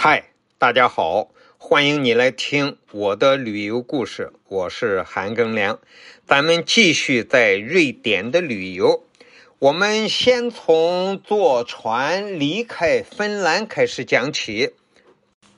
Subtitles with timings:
[0.00, 1.26] 嗨，大家好，
[1.58, 4.32] 欢迎你来听我的旅游故事。
[4.46, 5.80] 我是韩庚良，
[6.24, 9.02] 咱们继续在瑞典的旅游。
[9.58, 14.72] 我们先从坐船离开芬兰开始讲起。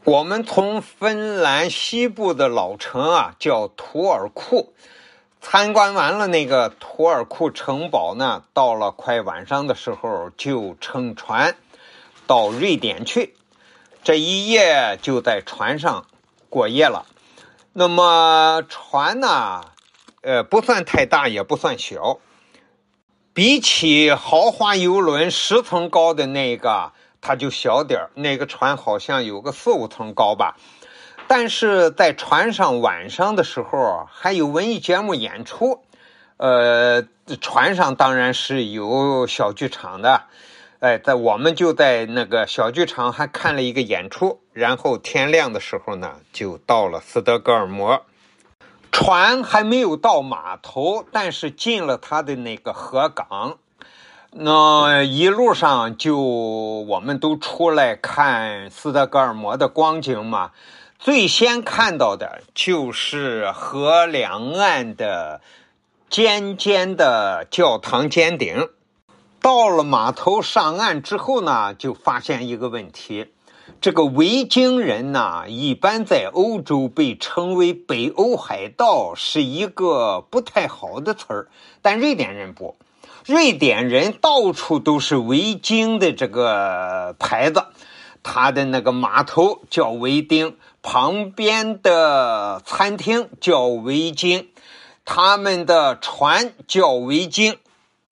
[0.05, 4.73] 我们从芬兰西部的老城啊，叫图尔库，
[5.43, 11.55] 参观完了那个图尔库城堡呢，到了快晚上的时候，就乘船
[12.27, 13.35] 到瑞典去。
[14.03, 16.07] 这一夜就在船上
[16.49, 17.07] 过夜了。
[17.73, 19.61] 那么船呢，
[20.23, 22.19] 呃，不算太大，也不算小。
[23.33, 28.11] 比起豪华游轮十层高的那个，它就小点儿。
[28.15, 30.57] 那个船好像有个四五层高吧。
[31.29, 35.85] 但是在船上晚上的时候还有文艺节目演出。
[36.39, 37.05] 呃，
[37.41, 40.25] 船上当然是有小剧场的。
[40.81, 48.07] 哎，在我们就在那个小剧场还看了一个演出，然后天亮的时候呢，就到了斯德哥尔摩。
[48.91, 53.59] 船还没有到码头，但是进了它的那个河港。
[54.33, 60.53] 那一路上就我们都出来看斯德哥尔摩的光景嘛。
[60.99, 65.43] 最先看到的就是河两岸的
[66.09, 68.71] 尖尖的教堂尖顶。
[69.41, 73.29] 到了码头上岸之后呢，就发现一个问题：
[73.81, 81.49] 这个维京人呢，一般在欧洲被称为北欧海盗，是一个不太好的词儿。
[81.81, 82.77] 但瑞典人不，
[83.25, 87.65] 瑞典人到处都是维京的这个牌子，
[88.23, 94.49] 他的那个码头叫维丁，旁边的餐厅叫维京，
[95.07, 97.57] 他们的船叫维京。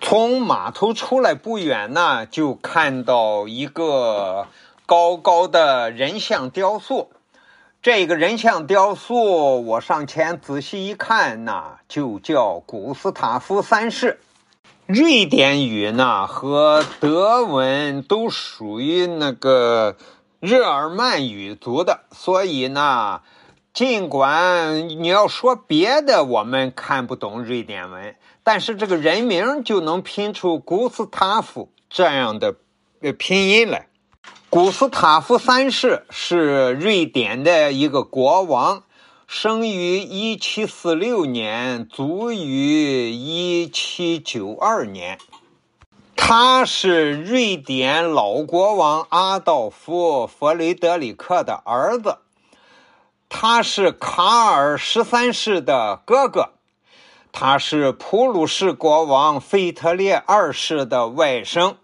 [0.00, 4.46] 从码头出来不远呢，就看到一个
[4.86, 7.10] 高高的人像雕塑。
[7.82, 14.20] 这个人像雕塑，我上前仔细一看呢，就叫古斯塔夫三世。
[14.86, 19.96] 瑞典语呢和德文都属于那个
[20.40, 23.20] 日耳曼语族的，所以呢。
[23.78, 32.56] 尽管你要说别的，我们看不懂瑞典文，但是这个人名就能拼出古斯塔夫这样的
[33.00, 33.86] 呃拼音来。
[34.50, 38.82] 古斯塔夫三世是瑞典的一个国王，
[39.28, 45.20] 生于一七四六年，卒于一七九二年。
[46.16, 52.16] 他是瑞典老国王阿道夫·弗雷德里克的儿子。
[53.28, 56.50] 他是卡尔十三世的哥哥，
[57.30, 61.76] 他是普鲁士国王腓特烈二世的外甥，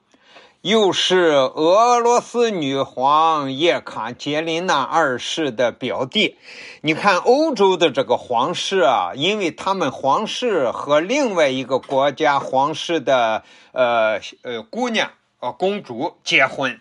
[0.63, 6.39] 又是俄罗斯女皇叶卡捷琳娜二世的表弟。
[6.81, 15.11] 你看，欧洲的这个皇室啊，因为他们皇室和另外一个国家皇室的呃呃姑娘
[15.41, 16.81] 啊公主结婚。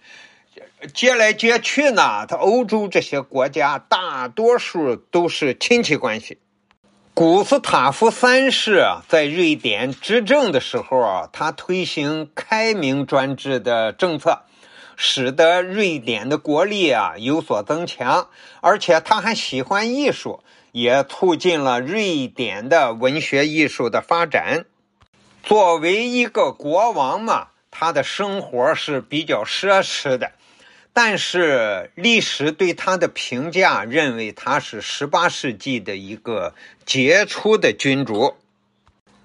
[0.94, 6.38] 接来接去呢，他欧洲这些国家大多数都是亲戚关系。
[7.14, 14.40] 古斯塔夫三世，在瑞典执政的时候啊，他推行开明专制的政策，
[14.96, 18.30] 使得瑞典的国力啊有所增强，
[18.62, 24.66] 而且他还喜欢艺术，也促进了瑞典的文学艺术的发展。
[25.44, 30.32] 作为一个国王嘛，他的生活是比较奢侈的。
[30.96, 36.54] 但是历史对他的评价认为他是十八世纪的一个
[36.86, 38.36] 杰出的君主。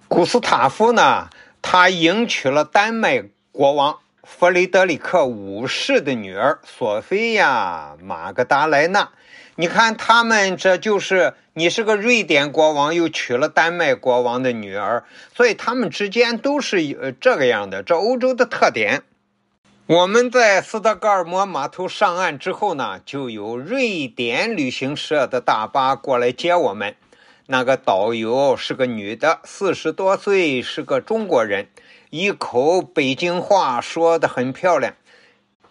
[0.08, 1.28] 古斯塔夫呢，
[1.60, 9.10] 他迎娶了丹麦国王弗雷德里克五世的女儿索菲亚·马格达莱纳。
[9.56, 19.02] 你看，他们这就是你是个瑞典国王，又娶了丹麦国王的女儿，所以他们之间都是呃这个样的，这欧洲的特点。
[19.88, 26.94] 我们在斯德哥尔摩码头上岸之后呢，就有瑞典旅行社的大巴过来接我们。
[27.46, 31.68] 那个导游是个女的，四十多岁，是个中国人，
[32.10, 34.94] 一口北京话说的很漂亮。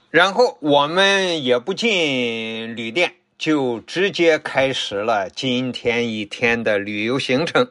[0.09, 7.69] 然后我们也不进旅店，就直接开始了今天一天的旅游行程。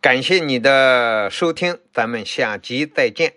[0.00, 3.34] 感谢你的收听，咱们下集再见。